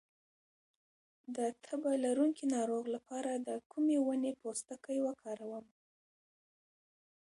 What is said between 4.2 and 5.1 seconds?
پوستکی